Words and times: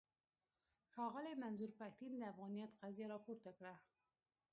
ښاغلي 0.91 1.33
منظور 1.43 1.71
پښتين 1.79 2.11
د 2.17 2.21
افغانيت 2.33 2.71
قضيه 2.81 3.05
راپورته 3.13 3.49
کړه. 3.57 3.73